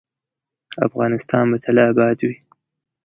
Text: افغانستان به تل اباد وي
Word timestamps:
افغانستان 0.87 1.45
به 1.51 1.57
تل 1.63 1.77
اباد 1.89 2.17
وي 2.27 2.35